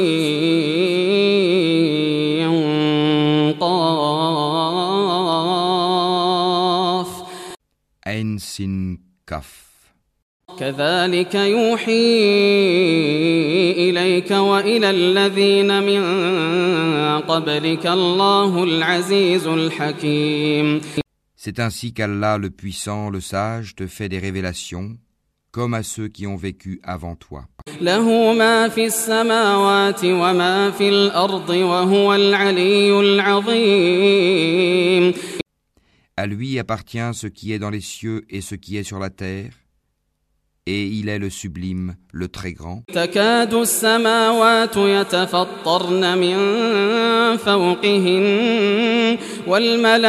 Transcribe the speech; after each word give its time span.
قاف. 3.60 4.22
Sin 8.38 8.98
Kaf. 9.26 9.71
كذلك 10.61 11.35
يوحي 11.35 12.17
إليك 13.89 14.31
وإلى 14.31 14.91
الذين 14.91 15.83
من 15.83 16.03
قبلك 17.21 17.87
الله 17.87 18.65
العزيز 18.65 19.47
الحكيم 19.47 20.81
C'est 21.37 21.61
ainsi 21.61 21.93
qu'Allah 21.93 22.39
le 22.39 22.49
puissant, 22.51 23.11
le 23.11 23.21
sage, 23.21 23.75
te 23.77 23.87
fait 23.87 24.09
des 24.09 24.19
révélations, 24.19 24.97
comme 25.53 25.75
à 25.75 25.83
ceux 25.83 26.09
qui 26.09 26.27
ont 26.27 26.37
vécu 26.37 26.81
avant 26.83 27.17
toi. 27.17 27.45
له 27.81 28.33
ما 28.33 28.69
في 28.69 28.87
السماوات 28.87 30.05
وما 30.05 30.71
في 30.71 30.89
الأرض 30.89 31.49
وهو 31.51 32.15
العلي 32.15 33.01
العظيم 33.01 35.13
À 36.19 36.27
lui 36.27 36.59
appartient 36.59 37.11
ce 37.13 37.27
qui 37.27 37.53
est 37.53 37.59
dans 37.59 37.69
les 37.71 37.83
cieux 37.83 38.25
et 38.31 38.41
ce 38.41 38.55
qui 38.55 38.79
est 38.79 38.85
sur 38.85 38.99
la 38.99 39.11
terre, 39.11 39.53
et 40.69 40.85
il 40.87 41.09
est 41.09 41.19
le 41.21 41.31
sublime, 41.31 41.95
le 42.13 42.29
très 42.29 42.53
grand. 42.53 42.83
تكاد 42.95 43.55
السماوات 43.55 44.77
يتفطرن 44.77 46.19
من 46.19 46.37
فوقهن 47.37 49.19
والملائكة 49.47 50.07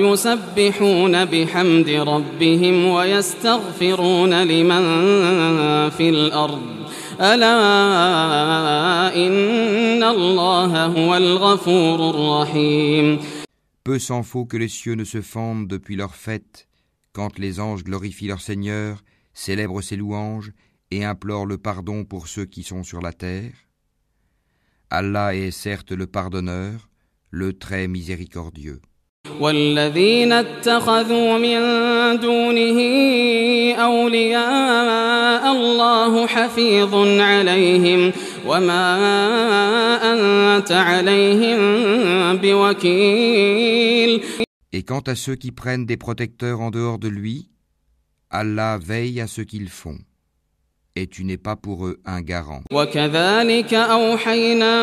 يسبحون 0.00 1.24
بحمد 1.24 1.88
ربهم 1.88 2.84
ويستغفرون 2.84 4.42
لمن 4.42 4.82
في 5.90 6.08
الأرض 6.08 6.62
ألا 7.20 7.56
إن 9.16 10.02
الله 10.02 10.86
هو 10.86 11.16
الغفور 11.16 12.10
الرحيم 12.10 13.18
Peu 13.84 13.98
s'en 13.98 14.22
faut 14.22 14.44
que 14.44 14.56
les 14.58 14.68
cieux 14.68 14.94
ne 14.94 15.04
se 15.04 15.22
fendent 15.22 15.66
depuis 15.66 15.96
leur 15.96 16.14
fête, 16.14 16.68
quand 17.12 17.38
les 17.38 17.60
anges 17.60 17.84
glorifient 17.84 18.28
leur 18.28 18.40
Seigneur, 18.40 19.02
célèbrent 19.34 19.82
ses 19.82 19.96
louanges 19.96 20.52
et 20.90 21.04
implorent 21.04 21.46
le 21.46 21.58
pardon 21.58 22.04
pour 22.04 22.28
ceux 22.28 22.44
qui 22.44 22.62
sont 22.62 22.82
sur 22.82 23.00
la 23.00 23.12
terre. 23.12 23.52
Allah 24.90 25.34
est 25.34 25.50
certes 25.50 25.92
le 25.92 26.06
pardonneur, 26.06 26.88
le 27.30 27.58
très 27.58 27.88
miséricordieux. 27.88 28.80
والذين 29.40 30.32
اتخذوا 30.32 31.38
من 31.38 31.60
دونه 32.20 32.78
أولياء 33.74 35.52
الله 35.52 36.26
حفيظ 36.26 36.94
عليهم 37.20 38.12
وما 38.46 38.96
أنت 40.12 40.72
عليهم 40.72 41.58
بوكيل 42.36 44.22
Et 44.73 44.81
quant 44.83 45.01
à 45.01 45.13
ceux 45.13 45.35
qui 45.35 45.51
prennent 45.51 45.85
des 45.85 45.97
protecteurs 45.97 46.59
en 46.59 46.71
dehors 46.71 46.97
de 46.97 47.07
lui, 47.07 47.51
Allah 48.31 48.79
veille 48.79 49.21
à 49.21 49.27
ce 49.27 49.41
qu'ils 49.41 49.69
font, 49.69 49.99
et 50.95 51.07
tu 51.07 51.23
n'es 51.23 51.37
pas 51.37 51.55
pour 51.55 51.87
eux 51.87 51.97
un 52.05 52.21
garant. 52.21 52.61
وكذلك 52.71 53.73
أوحينا 53.73 54.75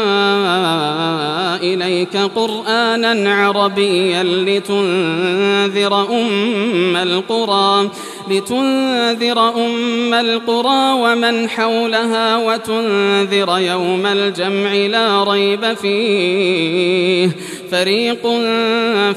إليك 1.62 2.16
قرآنا 2.16 3.34
عربيا 3.34 4.22
لتنذر 4.22 5.94
أم 6.10 6.96
القرى 6.96 7.90
لتنذر 8.30 9.38
أم 9.66 10.14
القرى 10.14 10.92
ومن 10.92 11.48
حولها 11.48 12.36
وتنذر 12.36 13.58
يوم 13.58 14.06
الجمع 14.06 14.72
لا 14.72 15.24
ريب 15.24 15.74
فيه 15.74 17.30
فريق 17.70 18.26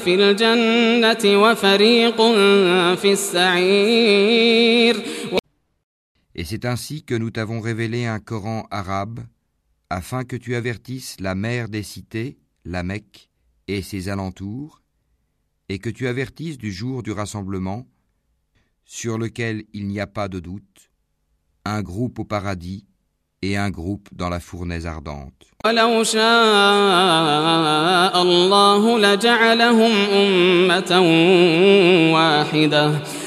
في 0.04 0.14
الجنة 0.14 1.42
وفريق 1.42 2.22
في 2.94 3.12
السعير 3.12 4.96
Et 6.34 6.44
c'est 6.44 6.64
ainsi 6.64 7.04
que 7.04 7.14
nous 7.14 7.30
t'avons 7.30 7.60
révélé 7.60 8.06
un 8.06 8.18
Coran 8.18 8.66
arabe, 8.70 9.20
afin 9.90 10.24
que 10.24 10.36
tu 10.36 10.56
avertisses 10.56 11.16
la 11.20 11.34
mère 11.34 11.68
des 11.68 11.82
cités, 11.82 12.38
la 12.64 12.82
Mecque, 12.82 13.28
et 13.68 13.82
ses 13.82 14.08
alentours, 14.08 14.82
et 15.68 15.78
que 15.78 15.90
tu 15.90 16.06
avertisses 16.06 16.58
du 16.58 16.72
jour 16.72 17.02
du 17.02 17.12
rassemblement, 17.12 17.86
sur 18.84 19.16
lequel 19.16 19.64
il 19.72 19.86
n'y 19.86 20.00
a 20.00 20.06
pas 20.06 20.28
de 20.28 20.40
doute, 20.40 20.90
un 21.64 21.82
groupe 21.82 22.18
au 22.18 22.24
paradis 22.24 22.84
et 23.40 23.56
un 23.56 23.70
groupe 23.70 24.08
dans 24.12 24.28
la 24.28 24.40
fournaise 24.40 24.86
ardente. 24.86 25.50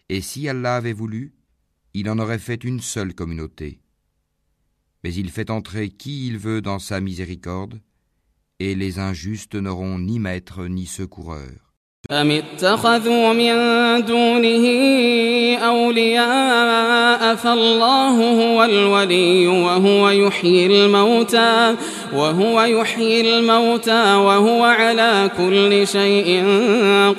Et 0.07 0.21
si 0.21 0.47
Allah 0.47 0.75
avait 0.75 0.93
voulu, 0.93 1.33
il 1.95 2.09
en 2.09 2.19
aurait 2.19 2.37
fait 2.37 2.63
une 2.63 2.79
seule 2.79 3.15
communauté. 3.15 3.79
Mais 5.03 5.13
il 5.13 5.31
fait 5.31 5.49
entrer 5.49 5.89
qui 5.89 6.27
il 6.27 6.37
veut 6.37 6.61
dans 6.61 6.77
sa 6.77 7.01
miséricorde, 7.01 7.81
et 8.59 8.75
les 8.75 8.99
injustes 8.99 9.55
n'auront 9.55 9.97
ni 9.97 10.19
maître 10.19 10.67
ni 10.67 10.85
secoureur. 10.85 11.68
أم 12.11 12.31
اتخذوا 12.31 13.33
من 13.33 13.55
دونه 14.05 14.65
أولياء 15.57 17.35
فالله 17.35 18.15
هو 18.41 18.63
الولي 18.63 19.47
وهو 19.47 20.09
يحيي 20.09 20.65
الموتى 20.65 21.75
وهو 22.13 22.61
يحيي 22.61 23.21
الموتى 23.21 24.15
وهو 24.15 24.63
على 24.63 25.31
كل 25.37 25.87
شيء 25.87 26.43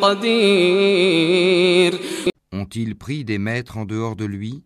قدير 0.03 1.95
Ont-ils 2.53 2.95
pris 2.95 3.25
des 3.25 3.39
maîtres 3.39 3.77
en 3.79 3.85
dehors 3.85 4.15
de 4.17 4.25
lui 4.25 4.63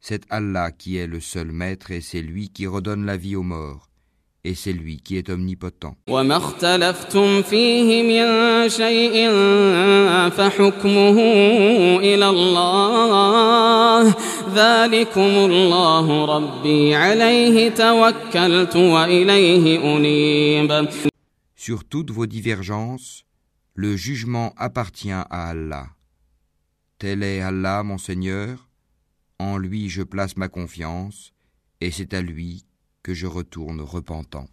C'est 0.00 0.22
Allah 0.30 0.70
qui 0.72 0.96
est 0.96 1.06
le 1.06 1.20
seul 1.20 1.52
maître 1.52 1.90
et 1.90 2.00
c'est 2.00 2.22
lui 2.22 2.48
qui 2.48 2.66
redonne 2.66 3.04
la 3.04 3.18
vie 3.18 3.36
aux 3.36 3.42
morts. 3.42 3.90
Et 4.44 4.54
c'est 4.54 4.72
lui 4.72 4.96
qui 5.02 5.16
est 5.16 5.28
omnipotent. 5.28 5.96
وما 6.08 6.36
اختلفتم 6.36 7.42
فيه 7.42 8.02
من 8.02 8.68
شيء 8.68 9.30
فحكمه 10.30 11.18
إلى 11.98 12.28
الله 12.28 14.14
ذلكم 14.54 15.20
الله 15.20 16.24
ربي 16.24 16.94
عليه 16.94 17.68
توكلت 17.70 18.76
وإليه 18.76 19.96
أنيب 19.96 20.88
Sur 21.56 21.84
toutes 21.84 22.10
vos 22.10 22.24
divergences, 22.26 23.24
le 23.74 23.94
jugement 23.94 24.54
appartient 24.56 25.12
à 25.12 25.50
Allah. 25.50 25.88
Tel 26.98 27.22
est 27.22 27.42
Allah, 27.42 27.82
mon 27.82 27.98
Seigneur, 27.98 28.68
en 29.38 29.58
lui 29.58 29.90
je 29.90 30.02
place 30.02 30.38
ma 30.38 30.48
confiance, 30.48 31.32
et 31.82 31.90
c'est 31.90 32.14
à 32.14 32.22
lui 32.22 32.64
que 33.04 33.14
je 33.14 33.26
retourne 33.26 33.80
repentant. 33.80 34.48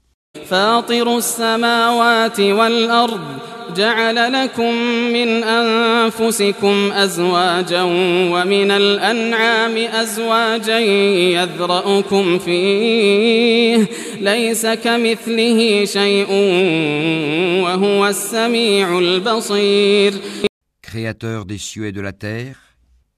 فاطر 0.46 1.18
السماوات 1.18 2.40
والأرض 2.40 3.40
جعل 3.76 4.34
لكم 4.34 4.74
من 5.14 5.44
أنفسكم 5.44 6.92
أزواجا 6.92 7.82
ومن 8.32 8.72
الأنعام 8.72 9.78
أزواجا 9.78 10.80
يذرأكم 10.80 12.40
فيه 12.40 13.88
ليس 14.22 14.66
كمثله 14.66 15.86
شيء 15.86 16.28
وهو 17.64 18.08
السميع 18.08 19.00
البصير 19.00 20.14
Créateur 20.82 21.46
des 21.46 21.58
cieux 21.58 21.88
et 21.88 21.92
de 21.92 22.00
la 22.00 22.14
terre, 22.14 22.58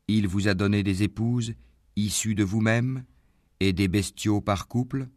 il 0.08 0.28
vous 0.28 0.48
a 0.48 0.56
donné 0.56 0.82
des 0.82 1.04
épouses 1.04 1.54
issues 1.96 2.34
de 2.34 2.44
vous-même 2.44 3.04
et 3.60 3.74
des 3.74 3.88
bestiaux 3.88 4.42
par 4.42 4.68
couple. 4.68 5.08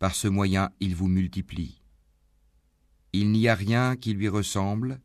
Par 0.00 0.14
ce 0.14 0.28
moyen, 0.28 0.70
il 0.80 0.94
vous 0.94 1.08
multiplie. 1.08 1.80
Il 3.12 3.30
n'y 3.30 3.48
a 3.48 3.54
rien 3.54 3.96
qui 3.96 4.12
lui 4.12 4.28
ressemble, 4.28 5.00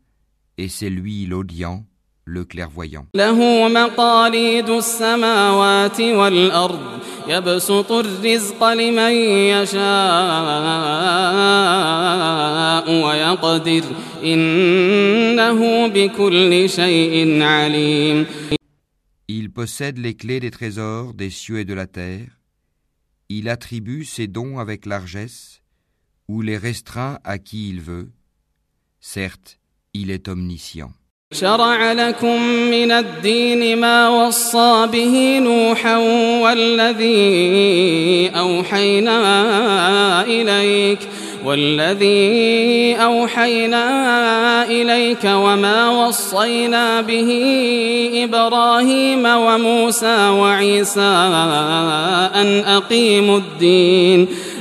et 0.57 0.67
c'est 0.67 0.89
lui 0.89 1.25
l'audient, 1.25 1.85
le 2.25 2.45
clairvoyant. 2.45 3.07
له 3.15 3.67
مقاليد 3.67 4.69
السماوات 4.69 6.01
والأرض 6.01 6.99
يبسط 7.27 7.91
الرزق 7.91 8.63
لمن 8.73 9.11
يشاء 9.51 9.81
ويقدر 13.05 13.83
إنه 14.23 15.87
بكل 15.87 16.69
شيء 16.69 17.41
عليم 17.43 18.25
Il 19.27 19.49
possède 19.49 19.97
les 19.97 20.15
clés 20.15 20.39
des 20.41 20.51
trésors 20.51 21.13
des 21.13 21.29
cieux 21.29 21.59
et 21.59 21.65
de 21.65 21.73
la 21.73 21.87
terre. 21.87 22.27
Il 23.29 23.49
attribue 23.49 24.03
ses 24.03 24.27
dons 24.27 24.59
avec 24.59 24.85
largesse 24.85 25.61
ou 26.27 26.41
les 26.41 26.57
restreint 26.57 27.19
à 27.23 27.37
qui 27.37 27.69
il 27.69 27.81
veut. 27.81 28.11
Certes, 28.99 29.57
il 29.93 30.11
est 30.11 30.27
omniscient. 30.27 30.93
شرع 31.33 31.91
لكم 31.91 32.41
من 32.71 32.91
الدين 32.91 33.79
ما 33.79 34.09
وصى 34.09 34.87
به 34.91 35.39
نوحا 35.39 35.97
والذي 36.43 38.29
أوحينا 38.29 39.17
إليك 40.23 40.99
والذي 41.46 42.96
أوحينا 42.96 43.84
إليك 44.64 45.24
وما 45.24 45.88
وصينا 45.88 47.00
به 47.00 47.30
إبراهيم 48.14 49.26
وموسى 49.26 50.28
وعيسى 50.28 51.00
أن 52.34 52.64
أقيموا 52.66 53.38
الدين 53.38 54.28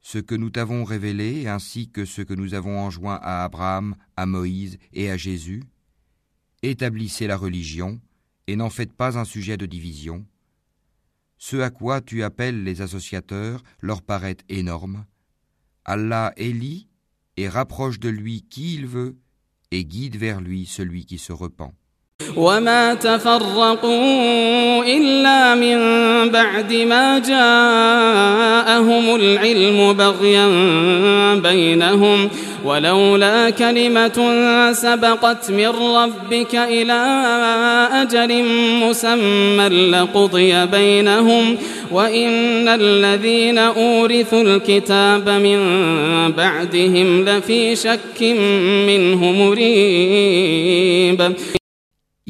ce 0.00 0.18
que 0.18 0.34
nous 0.34 0.50
t'avons 0.50 0.84
révélé 0.84 1.46
ainsi 1.46 1.90
que 1.90 2.04
ce 2.04 2.22
que 2.22 2.34
nous 2.34 2.54
avons 2.54 2.78
enjoint 2.78 3.18
à 3.22 3.44
Abraham, 3.44 3.96
à 4.16 4.26
Moïse 4.26 4.78
et 4.92 5.10
à 5.10 5.16
Jésus. 5.16 5.62
Établissez 6.62 7.26
la 7.26 7.36
religion 7.36 8.00
et 8.46 8.56
n'en 8.56 8.70
faites 8.70 8.92
pas 8.92 9.18
un 9.18 9.24
sujet 9.24 9.56
de 9.56 9.66
division. 9.66 10.26
Ce 11.38 11.56
à 11.56 11.70
quoi 11.70 12.00
tu 12.00 12.22
appelles 12.22 12.64
les 12.64 12.82
associateurs 12.82 13.62
leur 13.80 14.02
paraît 14.02 14.36
énorme. 14.48 15.06
Allah 15.84 16.32
élit 16.36 16.88
et 17.36 17.48
rapproche 17.48 17.98
de 17.98 18.08
lui 18.08 18.42
qui 18.42 18.74
il 18.74 18.86
veut 18.86 19.18
et 19.70 19.84
guide 19.84 20.16
vers 20.16 20.40
lui 20.40 20.66
celui 20.66 21.06
qui 21.06 21.18
se 21.18 21.32
repent. 21.32 21.74
وما 22.36 22.94
تفرقوا 22.94 24.84
إلا 24.84 25.54
من 25.54 25.78
بعد 26.30 26.72
ما 26.72 27.18
جاءهم 27.18 29.14
العلم 29.14 29.92
بغيا 29.92 30.46
بينهم 31.34 32.30
ولولا 32.64 33.50
كلمة 33.50 34.32
سبقت 34.72 35.50
من 35.50 35.68
ربك 35.68 36.54
إلى 36.54 36.92
أجل 37.92 38.44
مسمى 38.82 39.68
لقضي 39.68 40.66
بينهم 40.66 41.56
وإن 41.90 42.68
الذين 42.68 43.58
أورثوا 43.58 44.42
الكتاب 44.42 45.28
من 45.28 45.60
بعدهم 46.32 47.24
لفي 47.24 47.76
شك 47.76 48.22
منه 48.86 49.32
مريب 49.32 50.80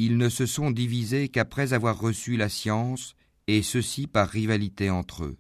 Ils 0.03 0.17
ne 0.17 0.31
se 0.31 0.47
sont 0.47 0.71
divisés 0.71 1.29
qu'après 1.29 1.75
avoir 1.75 2.01
reçu 2.01 2.39
la 2.39 2.49
science, 2.49 3.15
et 3.49 3.61
ceci 3.61 4.07
par 4.07 4.31
rivalité 4.31 4.89
entre 4.89 5.25
eux. 5.25 5.37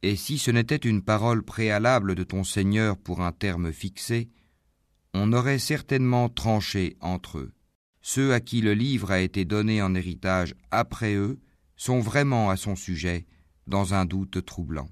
Et 0.00 0.16
si 0.16 0.38
ce 0.38 0.50
n'était 0.50 0.76
une 0.76 1.02
parole 1.02 1.42
préalable 1.42 2.14
de 2.14 2.24
ton 2.24 2.44
Seigneur 2.44 2.96
pour 2.96 3.20
un 3.20 3.30
terme 3.30 3.74
fixé, 3.74 4.30
on 5.12 5.34
aurait 5.34 5.58
certainement 5.58 6.30
tranché 6.30 6.96
entre 7.02 7.36
eux. 7.40 7.52
Ceux 8.00 8.32
à 8.32 8.40
qui 8.40 8.62
le 8.62 8.72
livre 8.72 9.10
a 9.10 9.20
été 9.20 9.44
donné 9.44 9.82
en 9.82 9.94
héritage 9.94 10.54
après 10.70 11.14
eux 11.16 11.38
sont 11.76 12.00
vraiment 12.00 12.48
à 12.48 12.56
son 12.56 12.76
sujet 12.76 13.26
dans 13.66 13.92
un 13.92 14.06
doute 14.06 14.46
troublant. 14.46 14.88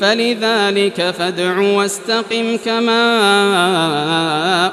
فلذلك 0.00 1.14
فادع 1.18 1.58
واستقم 1.58 2.56
كما 2.64 3.02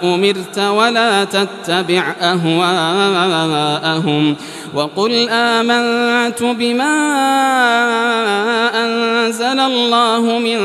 أمرت 0.03 0.59
ولا 0.59 1.23
تتبع 1.23 2.15
أهواءهم 2.21 3.55
وقل 4.73 5.29
آمنت 5.29 6.43
بما 6.43 6.93
أنزل 9.33 9.59
الله 9.59 10.39
من 10.39 10.59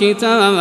كتاب 0.00 0.56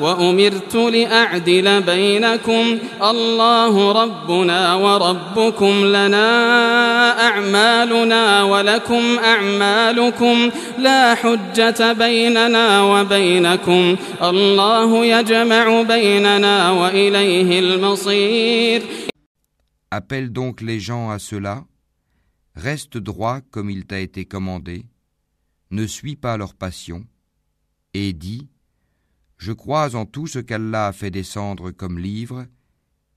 وأمرت 0.00 0.74
لأعدل 0.74 1.82
بينكم 1.82 2.78
الله 3.02 3.92
ربنا 4.02 4.74
وربكم 4.74 5.74
لنا 5.84 6.28
أعمالنا 7.28 8.42
ولكم 8.42 9.02
أعمالكم 9.24 10.50
لا 10.78 11.14
حجة 11.14 11.92
بيننا 11.92 12.82
وبينكم 12.82 13.96
الله 14.22 15.06
يجمع 15.06 15.82
بيننا 15.82 16.70
وإليه 16.70 17.60
المصير. 17.60 18.82
Appelle 19.90 20.30
donc 20.30 20.60
les 20.60 20.80
gens 20.80 21.08
à 21.08 21.18
cela, 21.18 21.64
reste 22.54 22.98
droit 22.98 23.38
comme 23.50 23.70
il 23.70 23.86
t'a 23.86 24.00
été 24.00 24.26
commandé, 24.26 24.84
ne 25.70 25.86
suis 25.86 26.16
pas 26.16 26.36
leur 26.36 26.54
passion, 26.54 27.06
et 27.94 28.12
dis, 28.12 28.48
Je 29.36 29.52
crois 29.52 29.94
en 29.94 30.06
tout 30.06 30.26
ce 30.26 30.38
qu'Allah 30.38 30.88
a 30.88 30.92
fait 30.92 31.10
descendre 31.10 31.70
comme 31.70 31.98
livre, 31.98 32.46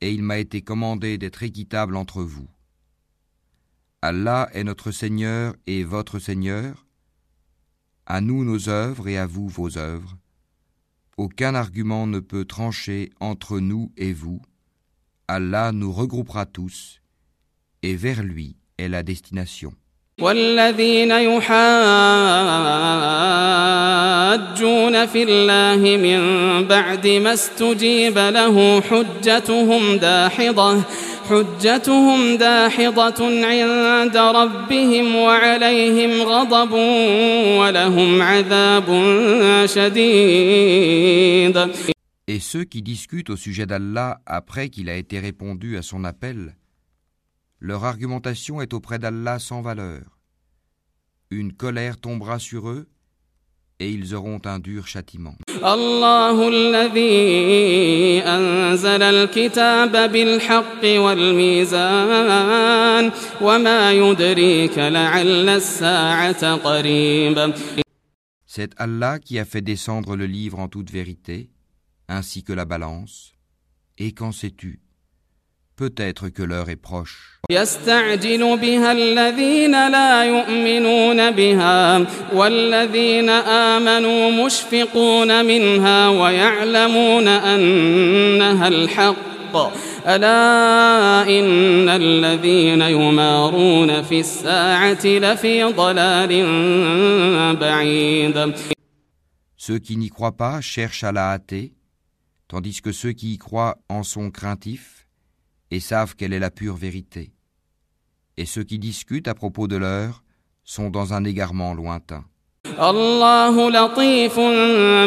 et 0.02 0.14
il 0.14 0.24
m'a 0.24 0.40
été 0.40 0.62
commandé 0.62 1.18
d'être 1.18 1.44
équitable 1.44 1.96
entre 1.96 2.24
vous. 2.24 2.50
Allah 4.02 4.50
est 4.54 4.64
notre 4.64 4.92
Seigneur 4.92 5.56
et 5.68 5.84
votre 5.84 6.18
Seigneur, 6.20 6.88
à 8.08 8.20
nous 8.20 8.44
nos 8.44 8.68
œuvres 8.68 9.08
et 9.08 9.18
à 9.18 9.28
vous 9.28 9.48
vos 9.48 9.78
œuvres. 9.78 10.18
Aucun 11.18 11.54
argument 11.54 12.08
ne 12.08 12.20
peut 12.20 12.46
trancher 12.46 13.12
entre 13.20 13.60
nous 13.60 13.92
et 13.96 14.12
vous. 14.12 14.42
Allah 15.28 15.72
nous 15.72 15.92
regroupera 15.92 16.46
tous, 16.48 17.02
et 17.84 17.96
vers 17.96 18.24
lui 18.24 18.58
est 18.80 18.90
la 18.90 19.04
destination. 19.04 19.74
والذين 20.22 21.12
يحاجون 21.12 21.56
في 25.06 25.24
الله 25.24 25.98
من 25.98 26.22
بعد 26.68 27.08
ما 27.08 27.34
استجيب 27.34 28.18
له 28.18 28.82
حجتهم 28.82 29.98
داحضة 29.98 30.82
حجتهم 31.30 32.38
داحضة 32.38 33.46
عند 33.46 34.18
ربهم 34.18 35.16
وعليهم 35.16 36.22
غضب 36.22 36.72
ولهم 37.60 38.22
عذاب 38.22 38.88
شديد. 39.66 41.58
Et 42.28 42.40
ceux 42.40 42.64
qui 42.64 42.82
discutent 42.82 43.30
au 43.30 43.36
sujet 43.36 43.66
d'Allah 43.66 44.20
après 44.26 44.70
qu'il 44.70 44.90
a 44.90 44.96
été 44.96 45.20
répondu 45.20 45.78
à 45.78 45.82
son 45.82 46.06
appel, 46.06 46.56
leur 47.61 47.85
argumentation 47.85 48.61
est 48.61 48.75
auprès 48.75 48.99
d'Allah 48.99 49.39
sans 49.39 49.63
valeur. 49.63 50.19
Une 51.31 51.53
colère 51.53 51.99
tombera 51.99 52.39
sur 52.39 52.69
eux 52.69 52.89
et 53.79 53.91
ils 53.91 54.15
auront 54.15 54.41
un 54.45 54.59
dur 54.59 54.87
châtiment. 54.87 55.35
الله 55.65 56.49
الذي 56.49 58.23
أنزل 58.23 59.03
الكتاب 59.03 60.13
بالحق 60.13 60.85
والميزان 60.85 62.33
وما 63.41 63.93
يدريك 63.93 64.79
لعل 64.79 65.49
الساعة 65.49 66.55
قريب 66.55 67.55
C'est 68.47 68.71
Allah 68.79 69.19
qui 69.19 69.39
a 69.39 69.45
fait 69.45 69.61
descendre 69.61 70.17
le 70.17 70.25
livre 70.25 70.59
en 70.59 70.69
toute 70.69 70.91
vérité, 70.91 71.51
ainsi 72.09 72.43
que 72.43 72.55
la 72.55 72.65
balance. 72.65 73.35
Et 73.99 74.13
qu'en 74.13 74.33
sais-tu 74.33 74.81
Peut-être 75.77 76.31
que 76.31 76.43
l'heure 76.43 76.71
est 76.71 76.77
proche. 76.77 77.37
يستعجل 77.51 78.57
بها 78.57 78.93
الذين 78.93 79.89
لا 79.89 80.25
يؤمنون 80.25 81.31
بها 81.31 82.07
والذين 82.33 83.29
آمنوا 83.29 84.47
مشفقون 84.47 85.45
منها 85.45 86.09
ويعلمون 86.09 87.29
أنها 87.29 88.69
الحق 88.69 89.57
ألا 90.07 91.23
إن 91.23 91.89
الذين 91.89 92.83
يمارون 92.83 94.03
في 94.03 94.21
الساعة 94.21 95.07
لفي 95.07 95.65
ضلال 95.65 96.33
بعيد 97.57 98.55
Ceux 99.57 99.79
qui 99.79 99.97
n'y 99.97 100.11
croient 100.11 100.37
pas 100.37 100.61
cherchent 100.61 101.05
à 101.05 101.13
la 101.13 101.33
hâter, 101.33 101.73
tandis 102.49 102.81
que 102.81 102.93
ceux 102.93 103.13
qui 103.13 103.35
y 103.35 103.39
croient 103.39 103.79
en 103.89 104.03
sont 104.03 104.31
craintifs 104.31 105.00
et 105.71 105.81
savent 105.81 106.15
quelle 106.17 106.33
est 106.33 106.39
la 106.39 106.51
pure 106.51 106.77
vérité. 106.77 107.33
Et 108.37 108.47
ceux 108.47 108.65
qui 108.65 108.79
discutent 108.79 109.29
à 109.29 109.35
propos 109.35 109.67
de 109.69 109.77
l'heure 109.77 110.23
sont 110.65 110.91
dans 110.91 111.15
un 111.15 111.25
égarement 111.25 111.75
lointain. 111.75 112.25
الله 112.79 113.71
لطيف 113.71 114.41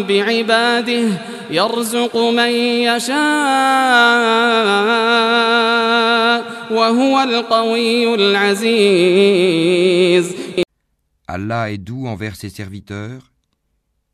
بعباده 0.08 1.22
يرزق 1.52 2.18
من 2.18 2.50
يشاء 2.50 3.20
وهو 6.72 7.20
القوي 7.24 8.16
العزيز 8.16 9.60
Allah 11.28 11.72
est 11.72 11.78
doux 11.78 12.08
envers 12.08 12.36
ses 12.36 12.50
serviteurs, 12.50 13.32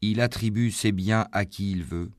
il 0.02 0.20
attribue 0.20 0.70
ses 0.70 0.92
biens 0.92 1.28
à 1.32 1.46
qui 1.46 1.72
il 1.72 1.82
veut, 1.82 2.12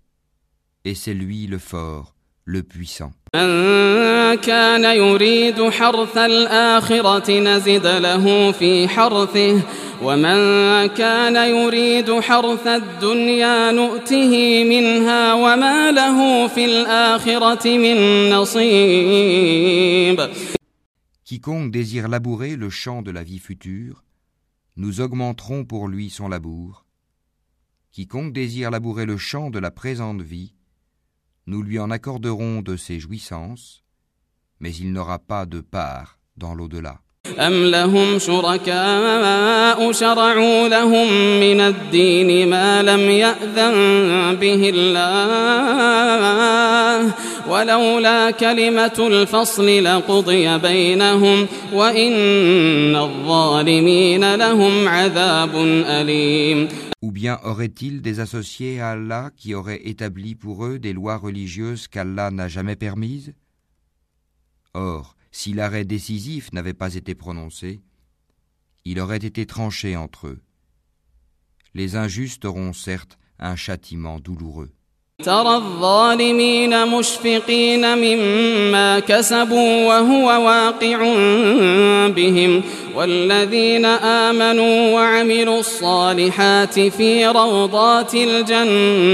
et 0.86 0.94
c'est 0.94 1.12
lui 1.12 1.46
le 1.46 1.58
fort, 1.58 2.14
le 2.50 2.62
puissant. 2.62 3.12
من 3.34 4.34
كان 4.34 4.84
يريد 4.84 5.70
حرث 5.70 6.16
الآخرة 6.16 7.40
نزد 7.40 7.86
له 7.86 8.52
في 8.52 8.88
حرثه 8.88 9.62
ومن 10.02 10.86
كان 10.86 11.36
يريد 11.36 12.20
حرث 12.20 12.66
الدنيا 12.66 13.72
نؤته 13.72 14.64
منها 14.64 15.34
وما 15.34 15.90
له 15.92 16.46
في 16.46 16.64
الآخرة 16.64 17.78
من 17.78 18.30
نصيب 18.30 20.20
Quiconque 21.24 21.72
désire 21.72 22.06
labourer 22.08 22.54
le 22.54 22.70
champ 22.70 23.02
de 23.02 23.10
la 23.10 23.24
vie 23.24 23.40
future, 23.40 24.04
nous 24.76 25.00
augmenterons 25.00 25.64
pour 25.64 25.88
lui 25.88 26.08
son 26.08 26.28
labour. 26.28 26.86
Quiconque 27.90 28.32
désire 28.32 28.70
labourer 28.70 29.06
le 29.06 29.16
champ 29.16 29.50
de 29.50 29.58
la 29.58 29.72
présente 29.72 30.22
vie, 30.22 30.54
nous 31.46 31.62
lui 31.62 31.78
en 31.78 31.90
accorderons 31.90 32.62
de 32.62 32.76
ses 32.76 32.98
jouissances, 32.98 33.82
mais 34.60 34.74
il 34.74 34.92
n'aura 34.92 35.18
pas 35.18 35.46
de 35.46 35.60
part 35.60 36.18
dans 36.36 36.54
l'au-delà. 36.54 37.00
أم 37.38 37.64
لهم 37.64 38.18
شركاء 38.18 39.92
شرعوا 39.92 40.68
لهم 40.68 41.12
من 41.40 41.60
الدين 41.60 42.48
ما 42.48 42.82
لم 42.82 43.00
يأذن 43.00 43.74
به 44.40 44.72
الله 44.74 45.66
ولولا 47.48 48.30
كلمة 48.30 48.92
الفصل 48.98 49.84
لقضي 49.84 50.58
بينهم 50.58 51.46
وإن 51.72 52.96
الظالمين 52.96 54.34
لهم 54.34 54.88
عذاب 54.88 55.50
أليم 55.86 56.68
Ou 57.01 57.11
bien 57.11 57.39
aurait-il 57.43 58.01
des 58.01 58.19
associés 58.19 58.79
à 58.79 58.91
Allah 58.91 59.31
qui 59.35 59.55
auraient 59.55 59.87
établi 59.87 60.35
pour 60.35 60.65
eux 60.65 60.77
des 60.77 60.93
lois 60.93 61.17
religieuses 61.17 61.87
qu'Allah 61.87 62.29
n'a 62.29 62.47
jamais 62.47 62.75
permises? 62.75 63.33
Or, 64.73 65.15
si 65.31 65.53
l'arrêt 65.53 65.85
décisif 65.85 66.51
n'avait 66.53 66.75
pas 66.75 66.93
été 66.95 67.15
prononcé, 67.15 67.81
il 68.85 68.99
aurait 68.99 69.17
été 69.17 69.45
tranché 69.45 69.95
entre 69.95 70.27
eux. 70.27 70.41
Les 71.73 71.95
injustes 71.95 72.45
auront 72.45 72.73
certes 72.73 73.17
un 73.39 73.55
châtiment 73.55 74.19
douloureux. 74.19 74.71
ترى 75.21 75.55
الظالمين 75.55 76.87
مشفقين 76.87 77.97
مما 77.97 78.99
كسبوا 78.99 79.87
وهو 79.87 80.27
واقع 80.45 80.97
بهم 82.07 82.63
والذين 82.95 83.85
آمنوا 83.85 84.93
وعملوا 84.93 85.59
الصالحات 85.59 86.79
في 86.79 87.27
روضات 87.27 88.15
الجنات 88.15 89.11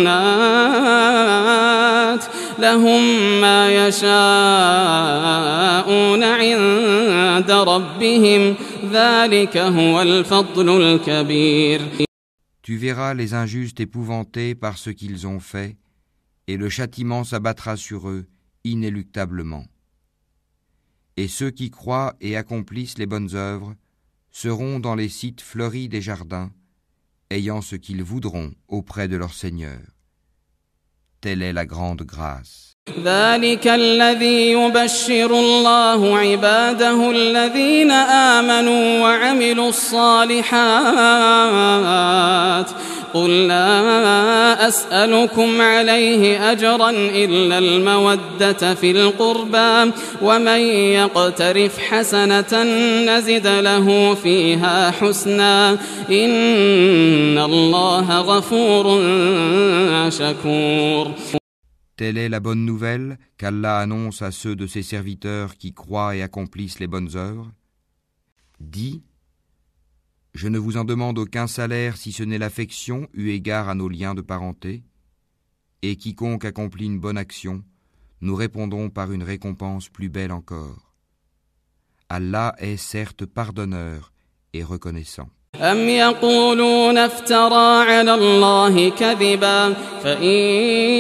لهم 2.60 3.02
ما 3.42 3.88
يشاءون 3.88 4.08
عند 6.24 7.52
ربهم 7.52 8.56
ذلك 8.94 9.58
هو 9.58 10.02
الفضل 10.02 10.82
الكبير. 10.82 11.82
Tu 12.70 12.76
verras 12.76 13.14
les 13.14 13.34
injustes 13.34 13.80
épouvantés 13.80 14.54
par 14.54 14.78
ce 14.78 14.90
qu'ils 14.90 15.26
ont 15.26 15.40
fait, 15.40 15.78
et 16.47 16.57
le 16.57 16.69
châtiment 16.69 17.25
s'abattra 17.25 17.77
sur 17.77 18.09
eux 18.09 18.27
inéluctablement. 18.65 19.67
Et 21.17 21.29
ceux 21.29 21.51
qui 21.51 21.71
croient 21.71 22.15
et 22.21 22.37
accomplissent 22.37 22.99
les 22.99 23.07
bonnes 23.07 23.35
œuvres 23.35 23.75
seront 24.31 24.81
dans 24.81 24.95
les 24.95 25.09
sites 25.09 25.43
fleuris 25.43 25.89
des 25.89 26.01
jardins, 26.01 26.51
ayant 27.31 27.61
ce 27.61 27.77
qu'ils 27.77 28.03
voudront 28.03 28.53
auprès 28.69 29.09
de 29.09 29.17
leur 29.17 29.35
Seigneur. 29.35 29.81
Telle 31.21 31.43
est 31.43 31.53
la 31.53 31.67
grande 31.67 32.03
grâce. 32.03 32.73
ذلك 33.05 33.67
الذي 33.69 34.51
يبشر 34.53 35.31
الله 35.31 36.19
عباده 36.19 37.11
الذين 37.11 37.91
آمنوا 37.91 39.01
وعملوا 39.01 39.69
الصالحات 39.69 40.53
قل 43.14 43.48
لا 43.48 44.68
أسألكم 44.68 45.62
عليه 45.62 46.52
أجرا 46.52 46.90
إلا 46.90 47.58
المودة 47.58 48.74
في 48.76 48.92
القربى 48.92 49.92
ومن 50.22 50.60
يقترف 51.00 51.80
حسنة 51.80 52.64
نزد 53.08 53.48
له 53.48 54.14
فيها 54.14 54.92
حسنا 54.92 55.72
إن 56.10 57.38
الله 57.38 58.20
غفور 58.22 58.86
شكور 60.10 61.12
Telle 61.98 62.20
est 62.20 62.30
la 62.30 62.40
bonne 62.40 62.64
nouvelle 62.64 63.18
qu'Allah 63.40 63.80
annonce 63.80 64.22
à 64.22 64.30
ceux 64.30 64.56
de 64.56 64.68
ses 64.68 64.84
serviteurs 64.84 65.58
qui 65.58 65.74
croient 65.74 66.16
et 66.16 66.22
accomplissent 66.22 66.80
les 66.80 66.86
bonnes 66.86 67.10
œuvres. 67.16 67.52
Dis, 68.60 69.02
je 70.38 70.48
ne 70.48 70.60
vous 70.60 70.78
en 70.78 70.86
demande 70.86 71.18
aucun 71.18 71.48
salaire 71.48 71.98
si 71.98 72.12
ce 72.12 72.22
n'est 72.22 72.38
l'affection 72.38 73.10
eu 73.14 73.30
égard 73.30 73.70
à 73.70 73.74
nos 73.74 73.90
liens 73.90 74.14
de 74.14 74.22
parenté, 74.22 74.84
et 75.82 75.96
quiconque 75.96 76.46
accomplit 76.46 76.86
une 76.86 77.00
bonne 77.00 77.18
action, 77.18 77.64
nous 78.22 78.36
répondons 78.36 78.92
par 78.92 79.12
une 79.12 79.24
récompense 79.24 79.90
plus 79.90 80.10
belle 80.10 80.32
encore. 80.32 80.94
Allah 82.08 82.54
est 82.60 82.78
certes 82.78 83.26
pardonneur 83.26 84.14
et 84.54 84.64
reconnaissant. 84.64 85.32
أم 85.56 85.90
يقولون 85.90 86.98
افترى 86.98 87.92
على 87.92 88.14
الله 88.14 88.90
كذبا 88.90 89.74
فإن 90.04 90.30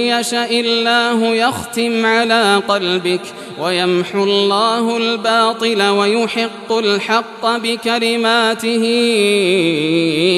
يشاء 0.10 0.60
الله 0.60 1.36
يختم 1.36 2.06
على 2.06 2.56
قلبك 2.68 3.22
ويمحو 3.60 4.24
الله 4.24 4.98
الباطل 4.98 5.82
ويحق 5.84 6.72
الحق 6.72 7.58
بكلماته 7.58 8.84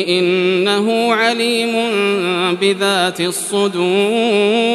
إنه 0.09 1.13
عليم 1.13 1.73
بذات 2.55 3.21
الصدور 3.21 4.69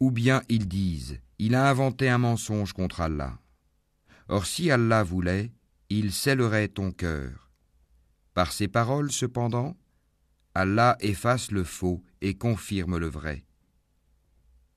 Ou 0.00 0.12
bien 0.12 0.42
ils 0.48 0.68
disent, 0.68 1.18
il 1.40 1.56
a 1.56 1.68
inventé 1.68 2.08
un 2.08 2.18
mensonge 2.18 2.72
contre 2.72 3.00
Allah. 3.00 3.32
Or 4.28 4.46
si 4.46 4.70
Allah 4.70 5.02
voulait, 5.02 5.50
il 5.90 6.12
scellerait 6.12 6.68
ton 6.68 6.92
cœur. 6.92 7.47
Par 8.37 8.51
ces 8.51 8.67
paroles, 8.67 9.11
cependant, 9.11 9.75
Allah 10.55 10.97
efface 10.99 11.51
le 11.51 11.63
faux 11.63 12.01
et 12.21 12.35
confirme 12.35 12.97
le 12.97 13.07
vrai. 13.07 13.43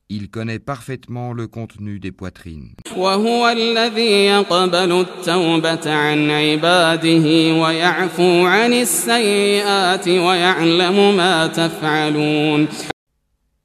Il 0.08 0.30
connaît 0.30 0.60
parfaitement 0.60 1.32
le 1.32 1.48
contenu 1.48 1.98
des 1.98 2.12
poitrines. 2.12 2.74
وهو 2.96 3.48
الذي 3.48 4.26
يقبل 4.26 4.92
التوبة 5.00 5.94
عن 5.94 6.30
عباده 6.30 7.54
ويعفو 7.62 8.46
عن 8.46 8.72
السيئات 8.72 10.08
ويعلم 10.08 11.16
ما 11.16 11.46
تفعلون 11.46 12.68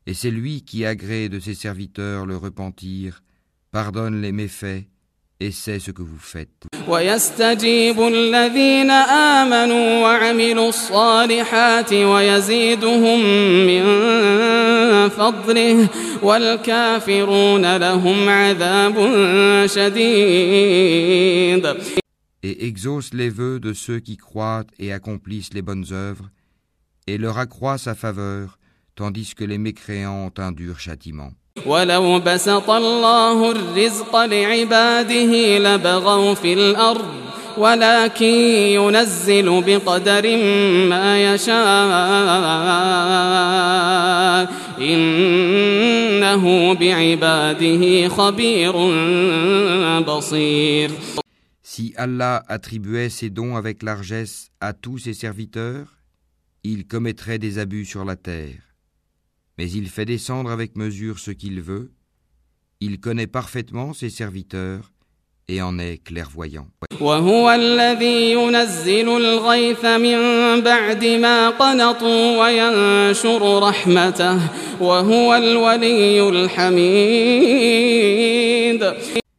Et 0.07 0.13
c'est 0.15 0.31
lui 0.31 0.63
qui 0.63 0.83
agrée 0.83 1.29
de 1.29 1.39
ses 1.39 1.53
serviteurs 1.53 2.25
le 2.25 2.35
repentir, 2.35 3.21
pardonne 3.71 4.19
les 4.21 4.31
méfaits 4.31 4.85
et 5.40 5.50
c'est 5.50 5.78
ce 5.78 5.90
que 5.90 6.02
vous 6.02 6.18
faites. 6.18 6.66
Et 22.42 22.66
exauce 22.66 23.12
les 23.12 23.28
vœux 23.28 23.58
de 23.60 23.72
ceux 23.72 23.98
qui 24.00 24.16
croient 24.16 24.64
et 24.78 24.92
accomplissent 24.92 25.52
les 25.52 25.62
bonnes 25.62 25.86
œuvres, 25.90 26.30
et 27.06 27.18
leur 27.18 27.38
accroît 27.38 27.78
sa 27.78 27.94
faveur, 27.94 28.58
tandis 28.94 29.34
que 29.34 29.44
les 29.44 29.58
mécréants 29.58 30.26
ont 30.26 30.32
un 30.38 30.52
dur 30.52 30.78
châtiment. 30.80 31.32
ولو 31.65 32.19
بسط 32.19 32.69
الله 32.69 33.51
الرزق 33.51 34.15
لعباده 34.15 35.57
لبغوا 35.57 36.33
في 36.33 36.53
الأرض 36.53 37.05
ولكن 37.57 38.25
ينزل 38.75 39.61
بقدر 39.61 40.37
ما 40.89 41.33
يشاء 41.33 41.61
إنه 44.81 46.73
بعباده 46.73 48.07
خبير 48.07 48.71
بصير 50.01 50.91
Si 51.63 51.93
Allah 51.95 52.43
attribuait 52.49 53.09
ses 53.09 53.29
dons 53.29 53.55
avec 53.55 53.81
largesse 53.81 54.49
à 54.59 54.73
tous 54.73 54.97
ses 54.97 55.13
serviteurs, 55.13 55.87
il 56.65 56.85
commettrait 56.85 57.39
des 57.39 57.59
abus 57.59 57.85
sur 57.85 58.03
la 58.03 58.17
terre. 58.17 58.59
mais 59.58 59.70
il 59.70 59.88
fait 59.88 60.04
descendre 60.04 60.50
avec 60.50 60.76
mesure 60.76 61.18
ce 61.18 61.30
qu'il 61.30 61.60
veut, 61.60 61.92
il 62.80 63.00
connaît 63.00 63.26
parfaitement 63.26 63.94
ses 63.94 64.10
serviteurs 64.10 64.92
et 65.48 65.62
en 65.62 65.78
est 65.78 65.98
clairvoyant. 65.98 66.68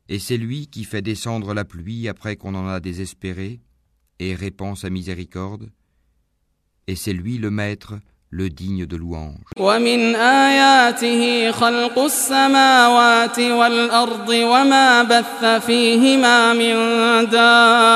Et 0.09 0.19
c'est 0.19 0.37
lui 0.37 0.67
qui 0.67 0.85
fait 0.85 1.01
descendre 1.01 1.53
la 1.53 1.65
pluie 1.65 2.07
après 2.07 2.37
qu'on 2.37 2.55
en 2.55 2.67
a 2.67 2.79
désespéré 2.79 3.59
et 4.19 4.33
répand 4.33 4.77
sa 4.77 4.89
miséricorde. 4.89 5.69
Et 6.87 6.95
c'est 6.95 7.13
lui 7.13 7.37
le 7.37 7.51
maître 7.51 7.95
le 8.32 8.48
digne 8.48 8.86
de 8.86 8.96
louange. 8.96 9.52
ومن 9.58 10.14
آياته 10.16 11.50
خلق 11.52 11.98
السماوات 11.98 13.38
والأرض 13.38 14.28
وما 14.28 15.02
بث 15.02 15.44
فيهما 15.66 16.52
من 16.52 16.74
دابة 17.30 17.92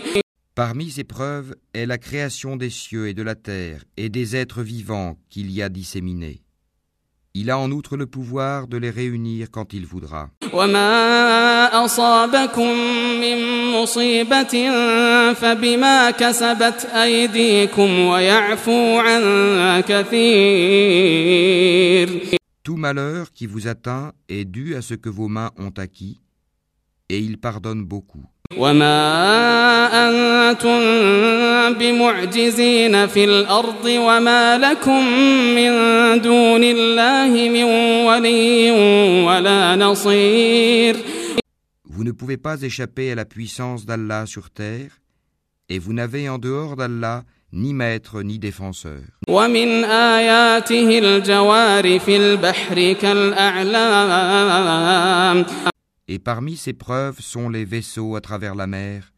Parmi 0.56 0.90
ces 0.90 1.04
preuves 1.04 1.54
est 1.72 1.86
la 1.86 1.96
création 1.96 2.56
des 2.56 2.68
cieux 2.70 3.08
et 3.08 3.14
de 3.14 3.22
la 3.22 3.34
terre 3.34 3.84
et 3.96 4.10
des 4.10 4.36
êtres 4.36 4.62
vivants 4.62 5.16
qu'il 5.30 5.50
y 5.50 5.62
a 5.62 5.70
disséminés. 5.70 6.42
Il 7.37 7.51
a 7.51 7.59
en 7.59 7.69
outre 7.71 7.97
le 7.97 8.05
pouvoir 8.05 8.69
de 8.69 8.77
les 8.77 8.89
réunir 8.89 9.51
quand 9.51 9.73
il 9.73 9.85
voudra. 9.85 10.29
Tout 22.63 22.77
malheur 22.77 23.31
qui 23.33 23.47
vous 23.47 23.67
atteint 23.67 24.13
est 24.29 24.45
dû 24.45 24.75
à 24.75 24.81
ce 24.81 24.93
que 24.93 25.09
vos 25.09 25.27
mains 25.27 25.51
ont 25.57 25.73
acquis, 25.75 26.21
et 27.09 27.19
il 27.19 27.37
pardonne 27.37 27.83
beaucoup. 27.83 28.23
وما 28.56 28.98
أنتم 30.08 30.80
بمعجزين 31.78 33.06
في 33.06 33.24
الأرض 33.24 33.84
وما 33.84 34.58
لكم 34.58 35.06
من 35.54 35.70
دون 36.20 36.64
الله 36.64 37.48
من 37.48 37.64
ولي 38.06 38.70
ولا 39.26 39.76
نصير 39.76 40.96
Vous 41.92 42.04
ne 42.04 42.12
pouvez 42.12 42.36
pas 42.38 42.62
échapper 42.62 43.12
à 43.12 43.14
la 43.14 43.24
puissance 43.26 43.84
d'Allah 43.84 44.24
sur 44.26 44.48
terre, 44.50 44.90
et 45.68 45.78
vous 45.78 45.92
n'avez 45.92 46.28
en 46.30 46.38
dehors 46.38 46.74
d'Allah 46.76 47.24
ni 47.52 47.74
maître 47.74 48.22
ni 48.22 48.38
défenseur. 48.38 49.00
ومن 49.28 49.84
آياته 49.84 50.98
الجوار 50.98 51.98
في 51.98 52.16
البحر 52.16 52.92
كالأعلام 52.92 54.14
Et 56.08 56.18
parmi 56.18 56.56
ces 56.56 56.72
preuves 56.72 57.20
sont 57.20 57.48
les 57.48 57.64
vaisseaux 57.64 58.16
à 58.16 58.20
travers 58.20 58.54
la 58.54 58.66
mer, 58.66 59.12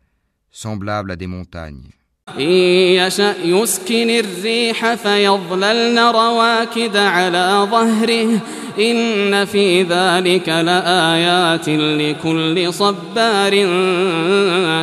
semblables 0.50 1.10
à 1.10 1.16
des 1.16 1.26
montagnes. 1.26 1.90
إن 2.28 2.52
يشأ 2.96 3.36
يسكن 3.44 4.10
الريح 4.10 4.94
فيظللن 4.94 5.98
رواكد 5.98 6.96
على 6.96 7.68
ظهره 7.70 8.40
إن 8.78 9.44
في 9.44 9.82
ذلك 9.82 10.48
لآيات 10.48 11.68
لكل 11.68 12.72
صبار 12.74 13.52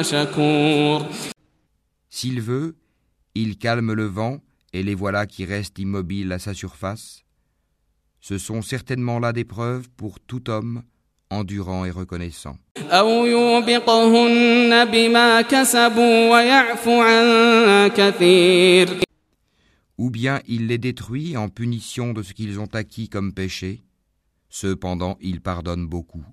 شكور 0.03 1.05
S'il 2.09 2.41
veut, 2.41 2.75
il 3.35 3.57
calme 3.57 3.93
le 3.93 4.05
vent, 4.05 4.39
et 4.73 4.83
les 4.83 4.95
voilà 4.95 5.25
qui 5.25 5.45
restent 5.45 5.79
immobiles 5.79 6.33
à 6.33 6.39
sa 6.39 6.53
surface. 6.53 7.23
Ce 8.19 8.37
sont 8.37 8.61
certainement 8.61 9.19
là 9.19 9.31
des 9.31 9.45
preuves 9.45 9.87
pour 9.95 10.19
tout 10.19 10.49
homme 10.49 10.83
endurant 11.29 11.85
et 11.85 11.91
reconnaissant. 11.91 12.55
أو 12.91 13.25
يوبقهن 13.25 14.85
بما 14.85 15.41
كسبوا 15.41 16.31
ويعفو 16.31 17.01
عن 17.01 17.87
كثير 17.87 18.89
Ou 20.01 20.09
bien 20.09 20.39
il 20.47 20.67
les 20.67 20.77
détruit 20.77 21.35
en 21.35 21.49
punition 21.49 22.13
de 22.13 22.23
ce 22.23 22.33
qu'ils 22.33 22.59
ont 22.59 22.69
acquis 22.73 23.09
comme 23.09 23.33
péché. 23.33 23.81
Cependant, 24.49 25.17
il 25.21 25.41
pardonne 25.41 25.87
beaucoup. 25.87 26.23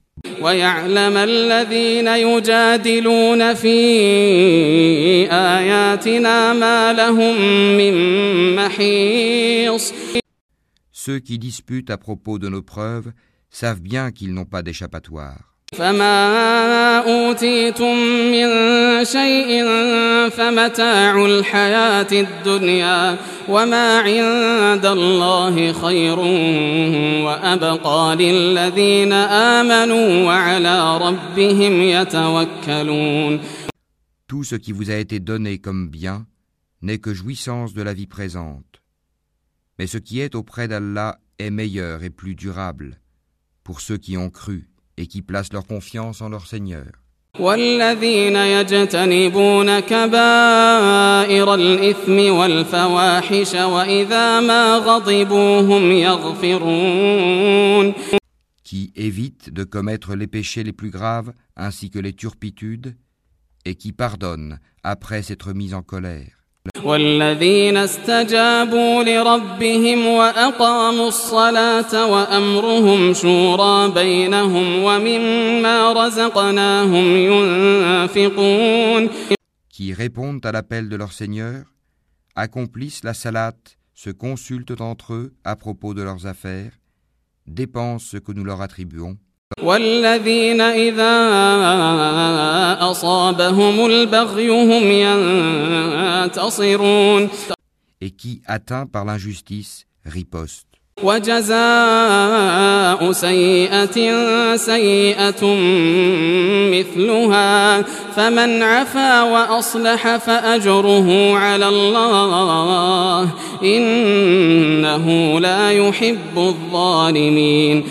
ويعلم 0.41 1.17
الذين 1.17 2.07
يجادلون 2.09 3.55
في 3.55 3.79
آياتنا 5.33 6.53
ما 6.53 6.93
لهم 6.93 7.37
من 7.77 7.95
محيص 8.57 9.93
Ceux 10.93 11.19
qui 11.21 11.39
disputent 11.39 11.91
à 11.91 11.99
propos 11.99 12.39
de 12.39 12.49
nos 12.49 12.63
preuves 12.63 13.13
savent 13.51 13.81
bien 13.81 14.11
qu'ils 14.13 14.35
n'ont 14.35 14.45
pas 14.45 14.63
d'échappatoire. 14.63 15.57
فما 15.75 16.99
أوتيتم 16.99 17.97
من 18.33 18.49
شيء 19.05 19.65
فمتاع 20.31 21.25
الحياة 21.27 22.07
الدنيا 22.13 23.17
وما 23.49 23.99
عند 23.99 24.87
الله 24.87 25.73
خير 25.73 26.19
وأبقى 27.27 28.17
للذين 28.17 29.13
آمنوا 29.13 30.25
وعلى 30.27 30.99
ربهم 30.99 31.83
يتوكلون 31.83 33.41
Tout 34.29 34.45
ce 34.45 34.57
qui 34.57 34.73
vous 34.73 34.91
a 34.91 34.97
été 34.97 35.21
donné 35.21 35.59
comme 35.59 35.89
bien 35.89 36.27
n'est 36.83 36.99
que 36.99 37.15
jouissance 37.15 37.75
de 37.75 37.83
la 37.83 37.95
vie 37.95 38.07
présente. 38.09 38.83
Mais 39.79 39.87
ce 39.87 39.99
qui 39.99 40.21
est 40.21 40.35
auprès 40.35 40.69
d'Allah 40.69 41.19
est 41.39 41.51
meilleur 41.51 42.03
et 42.03 42.11
plus 42.11 42.35
durable 42.35 42.99
pour 43.65 43.81
ceux 43.81 43.99
qui 43.99 44.17
ont 44.17 44.31
cru 44.31 44.69
et 44.97 45.07
qui 45.07 45.23
placent 45.23 45.53
leur 45.53 45.67
confiance 45.67 46.21
en 46.21 46.29
leur 46.29 46.47
Seigneur. 46.47 46.93
والذين 47.39 48.37
يجتنبون 48.37 49.81
كبائر 49.81 51.55
الإثم 51.55 52.37
والفواحش 52.37 53.55
وإذا 53.55 54.41
ما 54.41 54.77
غضبوا 54.77 55.61
هم 55.61 55.93
يغفرون 55.93 57.95
qui 58.65 58.93
évitent 58.97 59.51
de 59.51 59.65
commettre 59.65 60.17
les 60.17 60.27
péchés 60.27 60.65
les 60.65 60.73
plus 60.73 60.91
graves 60.91 61.33
ainsi 61.57 61.89
que 61.89 62.01
les 62.01 62.13
turpitudes, 62.13 62.97
et 63.65 63.75
qui 63.75 63.93
pardonnent 63.93 64.61
après 64.83 65.23
s'être 65.23 65.53
mis 65.53 65.75
en 65.75 65.83
colère. 65.83 66.40
والذين 66.85 67.77
استجابوا 67.77 69.03
لربهم 69.03 70.07
وأقاموا 70.07 71.09
الصلاة 71.09 72.07
وأمرهم 72.07 73.15
شورى 73.15 73.91
بينهم 73.91 74.83
ومما 74.83 75.93
رزقناهم 75.93 77.17
ينفقون 77.17 79.11
Qui 79.71 79.93
répondent 79.93 80.47
à 80.47 80.53
l'appel 80.53 80.89
de 80.89 80.97
leur 80.97 81.13
Seigneur, 81.13 81.65
accomplissent 82.35 83.05
la 83.05 83.13
salate, 83.13 83.77
se 83.93 84.11
consultent 84.11 84.81
entre 84.81 85.13
eux 85.13 85.35
à 85.45 85.55
propos 85.55 85.93
de 85.93 86.03
leurs 86.03 86.27
affaires, 86.27 86.73
dépensent 87.47 88.07
ce 88.13 88.17
que 88.17 88.33
nous 88.33 88.45
leur 88.45 88.63
attribuons, 88.63 89.19
والذين 89.64 90.62
إذا 90.62 91.18
أصابهم 92.92 93.86
البغي 93.86 94.50
هم 94.50 94.84
ينتصرون. 96.28 97.30
Et 98.02 98.10
qui, 98.10 98.42
atteints 98.48 98.88
par 98.88 99.06
l'injustice, 99.06 99.86
ripostent. 100.06 100.68
وجزاء 101.04 101.52
سيئة 103.12 103.98
سيئة 104.56 105.56
مثلها. 106.72 107.82
فمن 108.16 108.64
عفا 108.64 109.24
وأصلح 109.24 110.18
فأجره 110.18 111.38
على 111.38 111.68
الله. 111.68 113.30
إنه 113.64 115.40
لا 115.40 115.72
يحب 115.72 116.38
الظالمين. 116.38 117.84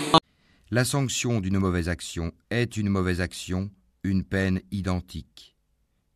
La 0.73 0.85
sanction 0.85 1.41
d'une 1.41 1.59
mauvaise 1.59 1.89
action 1.89 2.31
est 2.49 2.77
une 2.77 2.87
mauvaise 2.87 3.19
action, 3.19 3.69
une 4.03 4.23
peine 4.23 4.61
identique. 4.71 5.57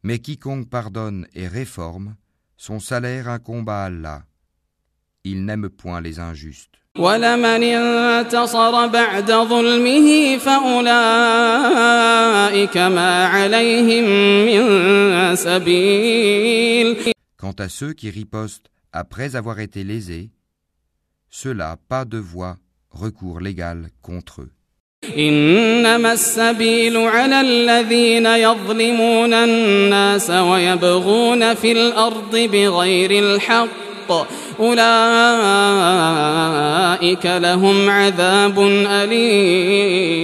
Mais 0.02 0.20
quiconque 0.20 0.70
pardonne 0.70 1.28
et 1.34 1.46
réforme, 1.46 2.16
son 2.56 2.80
salaire 2.80 3.28
incombe 3.28 3.70
à 3.70 3.84
Allah. 3.84 4.24
Il 5.26 5.44
n'aime 5.44 5.68
point 5.68 6.00
les 6.00 6.22
injustes. 6.22 6.72
Quant 6.96 7.04
à 17.60 17.68
ceux 17.68 17.92
qui 17.92 18.10
ripostent 18.10 18.72
après 18.94 19.36
avoir 19.36 19.60
été 19.60 19.84
lésés, 19.84 20.32
ceux-là 21.30 21.76
pas 21.90 22.06
de 22.06 22.20
voix 22.20 22.56
recours 22.95 23.41
légal 23.41 23.91
contre 24.03 24.43
eux. 24.43 24.53
إنما 25.19 26.13
السبيل 26.13 26.97
على 26.97 27.41
الذين 27.41 28.27
يظلمون 28.27 29.35
الناس 29.35 30.31
ويبغون 30.31 31.55
في 31.55 31.73
الأرض 31.73 32.37
بغير 32.37 33.11
الحق 33.11 34.11
أولئك 34.61 34.87
لهم 37.27 37.91
عذاب 37.91 38.61
أليم 38.87 40.21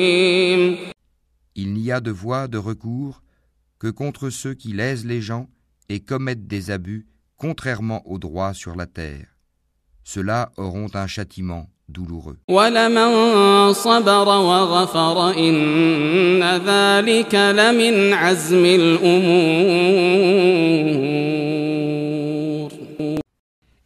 Il 1.58 1.72
n'y 1.72 1.90
a 1.90 2.00
de 2.00 2.10
voie 2.10 2.48
de 2.48 2.58
recours 2.58 3.22
que 3.78 3.88
contre 3.88 4.28
ceux 4.28 4.52
qui 4.52 4.74
lèsent 4.74 5.06
les 5.06 5.22
gens 5.22 5.48
et 5.88 6.00
commettent 6.00 6.46
des 6.46 6.70
abus 6.70 7.06
contrairement 7.38 8.06
au 8.06 8.18
droit 8.18 8.52
sur 8.52 8.76
la 8.76 8.84
terre. 8.86 9.38
Ceux-là 10.04 10.52
auront 10.58 10.90
un 10.94 11.06
châtiment 11.06 11.69
douloureux. 11.90 12.36
ولمن 12.48 13.72
صبر 13.72 14.28
وغفر 14.28 15.38
إن 15.38 16.42
ذلك 16.66 17.34
لمن 17.34 18.12
عزم 18.12 18.64
الأمور 18.64 19.96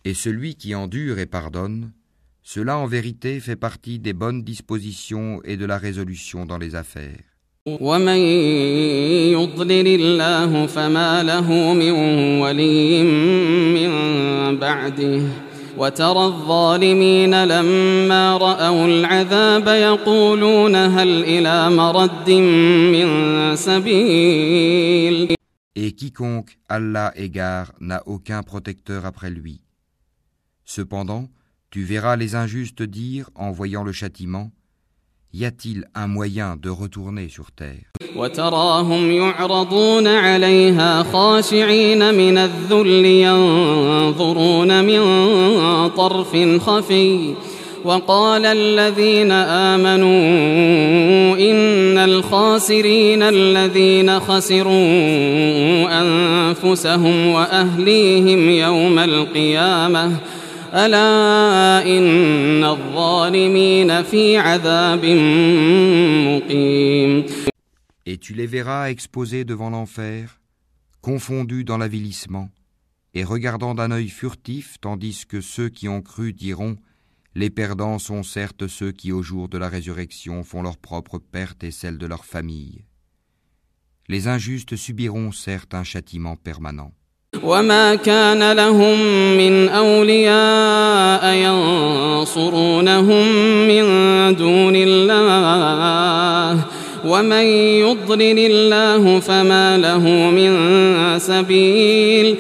Et 0.05 0.15
celui 0.15 0.55
qui 0.57 0.75
endure 0.75 1.19
et 1.19 1.27
pardonne, 1.27 1.93
cela 2.43 2.79
en 2.79 2.87
vérité 2.87 3.39
fait 3.39 3.55
partie 3.55 3.99
des 4.01 4.13
bonnes 4.13 4.43
dispositions 4.43 5.41
et 5.45 5.57
de 5.57 5.67
la 5.67 5.79
résolution 5.79 6.47
dans 6.47 6.59
les 6.59 6.75
affaires. 6.75 7.31
ومن 7.67 8.17
يضلل 9.37 9.87
الله 10.01 10.67
فما 10.67 11.23
له 11.23 11.75
من 11.75 11.91
ولي 12.41 13.03
من 13.75 13.91
بعده 14.59 15.23
وترى 15.79 16.25
الظالمين 16.25 17.45
لما 17.45 18.37
رأوا 18.37 18.87
العذاب 18.87 19.69
يقولون 19.69 20.77
هل 20.77 21.25
إلى 21.25 21.71
مرد 21.71 22.31
من 22.31 23.57
سبيل 23.57 25.37
Et 25.77 25.93
quiconque 25.93 26.59
Allah 26.69 27.13
égare 27.15 27.73
n'a 27.81 28.03
aucun 28.07 28.43
protecteur 28.43 29.07
après 29.07 29.31
lui. 29.31 29.63
Cependant, 30.65 31.29
tu 31.71 31.85
verras 31.85 32.17
les 32.17 32.35
injustes 32.35 32.83
dire, 32.83 33.31
en 33.35 33.51
voyant 33.51 33.85
le 33.85 33.93
châtiment, 33.93 34.51
Y 35.38 35.44
a-t-il 35.44 35.84
un 35.94 36.08
moyen 36.08 36.56
de 36.56 36.70
retourner 36.70 37.28
sur 37.28 37.52
terre? 37.52 37.92
وتراهم 38.16 39.12
يعرضون 39.12 40.08
عليها 40.08 41.04
خاشعين 41.04 42.14
من 42.14 42.38
الذل 42.38 43.06
ينظرون 43.06 44.84
من 44.84 45.02
طرف 45.90 46.60
خفي. 46.60 47.34
وقال 47.86 48.46
الذين 48.46 49.32
آمنوا 49.72 50.10
إن 51.38 51.98
الخاسرين 51.98 53.24
الذين 53.24 54.20
خسروا 54.20 54.76
أنفسهم 56.02 57.28
وأهليهم 57.28 58.50
يوم 58.50 59.00
القيامة. 59.00 60.12
ألا 60.75 61.83
إن 61.87 62.65
الظالمين 62.65 64.03
في 64.03 64.37
عذاب 64.37 65.05
مقيم 66.27 67.25
Et 68.07 68.19
tu 68.19 68.35
les 68.35 68.47
verras 68.47 68.91
exposés 68.91 69.45
devant 69.45 69.71
l'enfer, 69.71 70.41
confondus 71.01 71.65
dans 71.65 71.79
l'avilissement, 71.79 72.51
et 73.15 73.25
regardant 73.25 73.75
d'un 73.75 73.91
œil 73.91 74.09
furtif, 74.09 74.77
tandis 74.81 75.27
que 75.27 75.41
ceux 75.41 75.69
qui 75.69 75.89
ont 75.89 76.03
cru 76.03 76.33
diront 76.33 76.77
Les 77.35 77.51
perdants 77.51 77.99
sont 77.99 78.23
certes 78.23 78.67
ceux 78.67 78.93
qui, 78.93 79.13
au 79.13 79.23
jour 79.23 79.49
de 79.49 79.59
la 79.59 79.69
résurrection, 79.69 80.43
font 80.43 80.63
leur 80.63 80.77
propre 80.77 81.19
perte 81.19 81.63
et 81.63 81.71
celle 81.71 81.99
de 81.99 82.07
leur 82.07 82.25
famille. 82.25 82.85
Les 84.09 84.27
injustes 84.27 84.75
subiront 84.77 85.31
certes 85.31 85.75
un 85.75 85.85
châtiment 85.85 86.37
permanent. 86.37 86.93
وما 87.43 87.95
كان 87.95 88.53
لهم 88.53 88.99
من 89.37 89.69
أولياء 89.69 91.35
ينصرونهم 91.35 93.27
من 93.69 93.85
دون 94.37 94.73
الله 94.77 96.65
ومن 97.07 97.45
يضلل 97.85 98.39
الله 98.39 99.21
فما 99.21 99.79
له 99.79 100.31
من 100.31 100.51
سبيل 101.19 102.37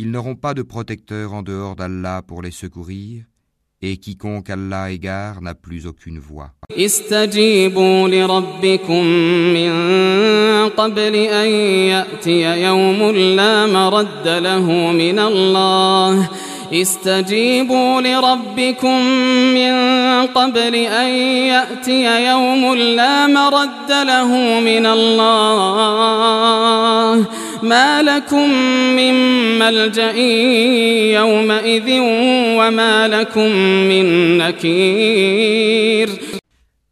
Ils 0.00 0.10
n'auront 0.12 0.36
pas 0.36 0.54
de 0.54 0.62
protecteur 0.62 1.32
en 1.32 1.42
dehors 1.42 1.74
d'Allah 1.74 2.22
pour 2.24 2.40
les 2.40 2.52
secourir, 2.52 3.24
et 3.85 3.97
quiconque 3.97 4.49
Allah 4.49 4.89
égare 4.91 5.41
n'a 5.41 5.53
plus 5.53 5.85
aucune 5.85 6.19
voix. 6.19 6.49
استجيبوا 6.71 8.07
لربكم 8.07 9.03
من 9.53 9.71
قبل 10.69 11.15
أن 11.15 11.47
يأتي 11.91 12.61
يوم 12.63 13.11
لا 13.35 13.65
مرد 13.65 14.27
له 14.27 14.71
من 14.91 15.19
الله 15.19 16.29
استجيبوا 16.73 18.01
لربكم 18.01 19.01
من 19.53 19.73
قبل 20.27 20.75
أن 20.75 21.09
يأتي 21.53 22.25
يوم 22.27 22.75
لا 22.75 23.27
مرد 23.27 23.91
له 23.91 24.59
من 24.59 24.85
الله 24.85 26.23
ما 27.62 28.02
لكم 28.02 28.50
من 28.96 29.14
ملجأ 29.58 30.12
يومئذ 31.18 32.00
وما 32.58 33.08
لكم 33.08 33.50
من 33.88 34.38
نكير 34.38 36.08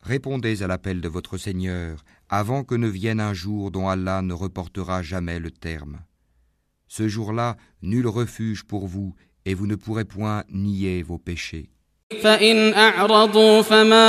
Répondez 0.02 0.62
à 0.62 0.68
l'appel 0.68 1.00
de 1.00 1.08
votre 1.08 1.36
Seigneur 1.36 2.04
avant 2.28 2.62
que 2.62 2.76
ne 2.76 2.86
vienne 2.86 3.20
un 3.20 3.34
jour 3.34 3.72
dont 3.72 3.88
Allah 3.88 4.22
ne 4.22 4.34
reportera 4.34 5.02
jamais 5.02 5.40
le 5.40 5.50
terme. 5.50 5.98
Ce 6.86 7.08
jour-là, 7.08 7.56
nul 7.82 8.06
refuge 8.06 8.62
pour 8.62 8.86
vous 8.86 9.14
et 9.44 9.54
vous 9.54 9.66
ne 9.66 9.74
pourrez 9.74 10.04
point 10.04 10.44
nier 10.50 11.02
vos 11.02 11.18
péchés. 11.18 11.70
فإن 12.22 12.74
أعرضوا 12.74 13.62
فما 13.62 14.06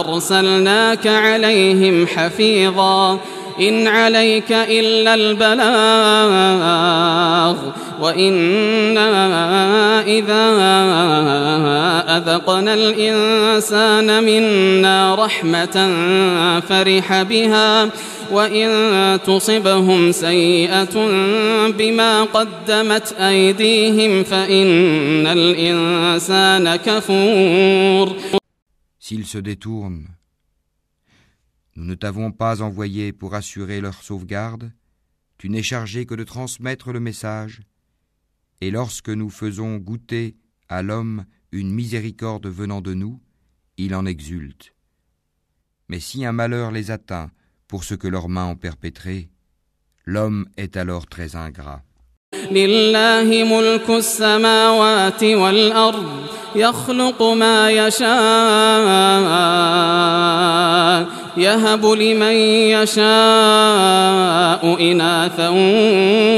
أرسلناك 0.00 1.06
عليهم 1.06 2.06
حفيظا 2.06 3.20
إن 3.59 3.87
عليك 3.87 4.51
إلا 4.51 5.13
البلاغ 5.13 6.57
وإنا 8.01 9.09
إذا 10.01 10.45
أذقنا 12.17 12.73
الإنسان 12.73 14.23
منا 14.23 15.15
رحمة 15.15 15.89
فرح 16.69 17.21
بها 17.21 17.89
وإن 18.31 18.69
تصبهم 19.25 20.11
سيئة 20.11 21.07
بما 21.67 22.23
قدمت 22.23 23.13
أيديهم 23.19 24.23
فإن 24.23 25.27
الإنسان 25.27 26.75
كفور. 26.75 28.15
S'ils 28.99 29.25
se 29.25 29.37
détournent, 29.37 30.07
nous 31.76 31.84
ne 31.84 31.94
t'avons 31.94 32.32
pas 32.32 32.62
envoyé 32.62 33.12
pour 33.12 33.34
assurer 33.34 33.80
leur 33.80 34.02
sauvegarde, 34.02 34.72
tu 35.38 35.48
n'es 35.48 35.62
chargé 35.62 36.06
que 36.06 36.14
de 36.14 36.24
transmettre 36.24 36.92
le 36.92 37.00
message, 37.00 37.62
et 38.60 38.70
lorsque 38.70 39.08
nous 39.08 39.30
faisons 39.30 39.78
goûter 39.78 40.36
à 40.68 40.82
l'homme 40.82 41.24
une 41.50 41.72
miséricorde 41.72 42.46
venant 42.46 42.80
de 42.80 42.94
nous, 42.94 43.20
il 43.76 43.94
en 43.94 44.06
exulte. 44.06 44.74
Mais 45.88 46.00
si 46.00 46.24
un 46.24 46.32
malheur 46.32 46.70
les 46.70 46.90
atteint 46.90 47.30
pour 47.68 47.84
ce 47.84 47.94
que 47.94 48.08
leurs 48.08 48.28
mains 48.28 48.46
ont 48.46 48.56
perpétré, 48.56 49.30
l'homme 50.06 50.48
est 50.56 50.76
alors 50.76 51.06
très 51.06 51.36
ingrat. 51.36 51.82
لله 52.50 53.44
ملك 53.44 53.90
السماوات 53.90 55.24
والأرض 55.24 56.26
يخلق 56.54 57.22
ما 57.22 57.70
يشاء 57.70 58.12
يهب 61.36 61.86
لمن 61.86 62.32
يشاء 62.76 63.02
إناثا 64.92 65.48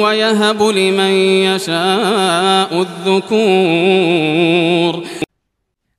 ويهب 0.02 0.62
لمن 0.62 1.12
يشاء 1.48 2.82
الذكور 2.82 4.14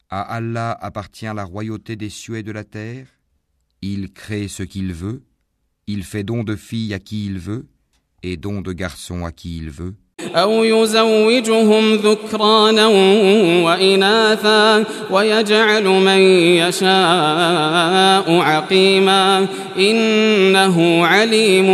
À 0.09 0.21
Allah 0.21 0.77
appartient 0.81 1.33
la 1.35 1.43
royauté 1.43 1.95
des 1.97 2.09
cieux 2.09 2.37
et 2.37 2.43
de 2.43 2.51
la 2.53 2.63
terre, 2.63 3.07
Il 3.81 4.13
crée 4.13 4.47
ce 4.47 4.63
qu'il 4.63 4.93
veut, 4.93 5.21
il 5.87 6.03
fait 6.03 6.23
don 6.23 6.43
de 6.43 6.55
filles 6.55 6.93
à 6.93 6.99
qui 6.99 7.25
il 7.25 7.37
veut, 7.37 7.67
et 8.23 8.35
don 8.35 8.61
de 8.61 8.73
garçons 8.73 9.25
à 9.25 9.31
qui 9.31 9.57
il 9.57 9.69
veut. 9.69 9.93
أو 10.34 10.64
يزوجهم 10.64 11.94
ذكرانا 11.94 12.86
وإناثا 13.64 14.84
ويجعل 15.10 15.84
من 15.84 16.18
يشاء 16.62 18.38
عقيما 18.38 19.46
إنه 19.76 21.06
عليم 21.06 21.68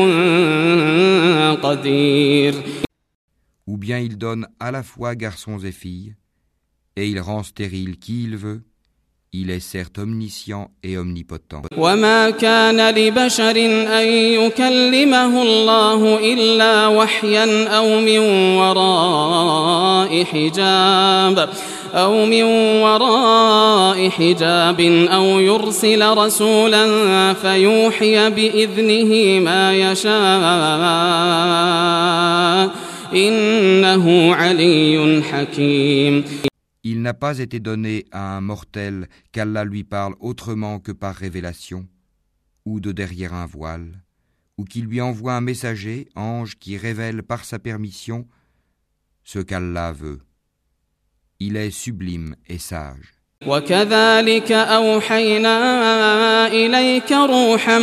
قدير 1.63 2.55
Ou 3.69 3.77
bien 3.77 3.99
il 3.99 4.17
donne 4.17 4.47
à 4.61 4.71
la 4.71 4.85
fois 4.85 5.17
garçons 5.17 5.59
et 5.59 5.73
filles, 5.73 6.15
et 6.95 7.09
il 7.09 7.19
rend 7.21 7.43
stérile 7.43 7.99
qui 7.99 8.23
il 8.23 8.37
veut, 8.37 8.63
il 9.41 9.51
est 9.51 9.61
certes 9.61 9.99
omniscient 9.99 10.71
et 10.83 10.97
omnipotent. 10.97 11.63
وما 11.77 12.31
كان 12.31 12.95
لبشر 12.95 13.57
أن 14.01 14.07
يكلمه 14.41 15.43
الله 15.43 16.19
إلا 16.33 16.87
وحيا 16.87 17.69
أو 17.69 18.01
من 18.01 18.19
وراء 18.57 20.25
حجاب 20.25 21.49
أو 21.95 22.27
من 22.27 22.43
وراء 22.83 24.09
حجاب 24.09 24.81
أو 25.11 25.41
يرسل 25.41 26.19
رسولا 26.19 26.85
فيوحي 27.33 28.31
بإذنه 28.31 29.41
ما 29.41 29.75
يشاء 29.75 30.17
إنه 33.15 34.35
علي 34.35 35.23
حكيم 35.31 36.25
n'a 37.07 37.15
pas 37.15 37.39
été 37.39 37.61
donné 37.61 38.05
à 38.11 38.37
un 38.37 38.41
mortel 38.41 39.09
qu'Allah 39.31 39.65
lui 39.65 39.85
parle 39.85 40.17
autrement 40.19 40.81
que 40.81 40.91
par 40.91 41.15
révélation, 41.15 41.89
ou 42.65 42.81
de 42.81 42.91
derrière 42.91 43.33
un 43.33 43.47
voile, 43.47 44.03
ou 44.59 44.65
qu'il 44.65 44.87
lui 44.87 45.01
envoie 45.01 45.35
un 45.37 45.41
messager, 45.41 46.09
ange, 46.17 46.59
qui 46.59 46.77
révèle 46.77 47.23
par 47.23 47.45
sa 47.45 47.61
permission 47.61 48.27
ce 49.23 49.39
qu'Allah 49.39 49.93
veut. 49.93 50.21
Il 51.39 51.57
est 51.57 51.71
sublime 51.71 52.35
et 52.49 52.59
sage. 52.59 53.16
وكذلك 53.47 54.53
أوحينا 54.53 55.57
إليك 56.47 57.13
روحا 57.13 57.79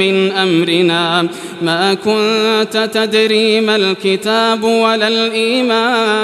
من 0.00 0.32
أمرنا. 0.32 1.28
ما 1.62 1.94
كنت 1.94 2.90
تدري 2.94 3.60
ما 3.60 3.76
الكتاب 3.76 4.64
ولا 4.64 5.08
الإيمان 5.08 6.18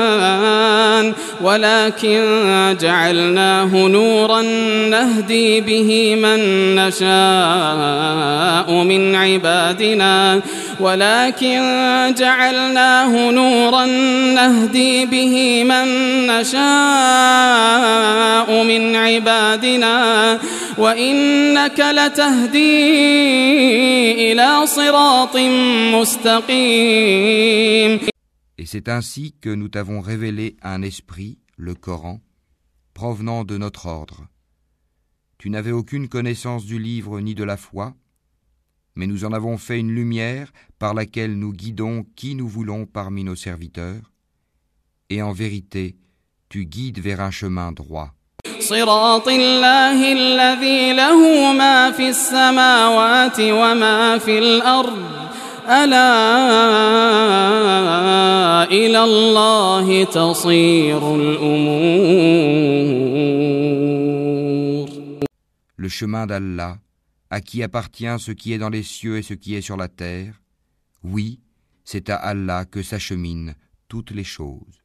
ولكن 1.43 2.77
جعلناه 2.81 3.77
نورا 3.87 4.43
نهدي 4.91 5.61
به 5.61 6.15
من 6.15 6.75
نشاء 6.75 8.73
من 8.85 9.15
عبادنا. 9.15 10.41
ولكن 10.81 11.61
جعلناه 12.19 13.31
نورا 13.31 13.87
نهدي 14.35 15.07
به 15.07 15.65
من 15.65 15.87
نشاء 18.44 18.64
من 18.64 18.96
عبادنا 18.96 20.40
وإنك 20.78 21.80
لتهدي 21.80 22.82
إلى 24.32 24.68
صراط 24.68 25.38
مستقيم 25.96 27.30
Et 28.58 28.66
c'est 28.66 28.90
ainsi 28.90 29.34
que 29.40 29.50
nous 29.50 29.70
t'avons 29.70 30.02
révélé 30.02 30.58
un 30.62 30.82
esprit, 30.82 31.38
le 31.56 31.76
Coran, 31.76 32.20
provenant 32.94 33.46
de 33.46 33.58
notre 33.58 33.86
ordre. 33.86 34.28
Tu 35.38 35.50
n'avais 35.50 35.72
aucune 35.72 36.10
connaissance 36.10 36.66
du 36.66 36.78
livre 36.78 37.22
ni 37.22 37.36
de 37.36 37.46
la 37.46 37.56
foi, 37.56 37.96
mais 38.96 39.08
nous 39.08 39.24
en 39.24 39.32
avons 39.32 39.58
fait 39.58 39.80
une 39.80 39.94
lumière 39.94 40.52
par 40.78 40.94
laquelle 40.94 41.40
nous 41.40 41.54
guidons 41.54 42.06
qui 42.18 42.36
nous 42.36 42.50
voulons 42.50 42.86
parmi 42.86 43.24
nos 43.24 43.38
serviteurs, 43.38 44.12
et 45.10 45.22
en 45.22 45.32
vérité, 45.32 45.96
tu 46.50 46.66
guides 46.66 47.00
vers 47.00 47.22
un 47.22 47.32
chemin 47.32 47.72
droit. 47.72 48.14
صراط 48.60 49.28
الله 49.28 50.12
الذي 50.12 50.94
له 50.94 51.52
ما 51.54 51.92
في 51.92 52.10
السماوات 52.10 53.40
وما 53.40 54.18
في 54.18 54.40
الأرض 54.40 55.20
ألا 55.70 56.14
إلى 58.72 59.04
الله 59.04 60.04
تصير 60.04 61.16
الأمور 61.16 62.10
Le 65.82 65.88
chemin 65.88 66.28
d'Allah, 66.28 66.78
à 67.30 67.40
qui 67.40 67.64
appartient 67.64 68.20
ce 68.20 68.32
qui 68.32 68.52
est 68.54 68.58
dans 68.58 68.70
les 68.70 68.84
cieux 68.84 69.18
et 69.18 69.22
ce 69.22 69.34
qui 69.34 69.56
est 69.56 69.62
sur 69.62 69.78
la 69.78 69.88
terre, 69.88 70.34
oui, 71.04 71.40
c'est 71.86 72.10
à 72.10 72.18
Allah 72.18 72.66
que 72.66 72.84
s'acheminent 72.84 73.54
toutes 73.88 74.12
les 74.12 74.26
choses. 74.26 74.83